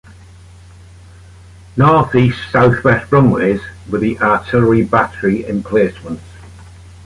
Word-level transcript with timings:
Northeast-southwest 1.77 3.11
runways, 3.11 3.61
were 3.87 3.99
the 3.99 4.17
artillery 4.19 4.81
battery 4.83 5.45
emplacements. 5.47 6.23